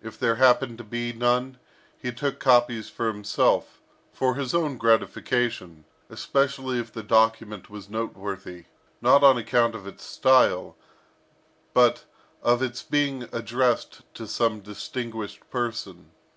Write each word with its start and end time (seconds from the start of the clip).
If 0.00 0.16
there 0.16 0.36
happened 0.36 0.78
to 0.78 0.84
be 0.84 1.12
none, 1.12 1.58
he 1.98 2.12
took 2.12 2.38
copies 2.38 2.88
for 2.88 3.08
himself, 3.08 3.80
for 4.12 4.36
his 4.36 4.54
own 4.54 4.76
gratification, 4.78 5.86
especially 6.08 6.78
if 6.78 6.92
the 6.92 7.02
document 7.02 7.68
was 7.68 7.90
noteworthy, 7.90 8.66
not 9.02 9.24
on 9.24 9.36
account 9.36 9.74
of 9.74 9.84
its 9.84 10.04
style, 10.04 10.76
but 11.74 12.04
of 12.44 12.62
its 12.62 12.84
being 12.84 13.24
addressed 13.32 14.02
to 14.14 14.28
some 14.28 14.60
distinguished 14.60 15.50
person. 15.50 16.12